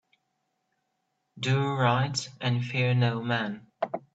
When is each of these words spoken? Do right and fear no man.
Do 1.39 1.75
right 1.75 2.27
and 2.39 2.65
fear 2.65 2.95
no 2.95 3.21
man. 3.21 3.67